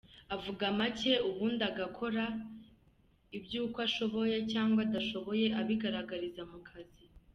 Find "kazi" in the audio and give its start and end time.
6.69-7.03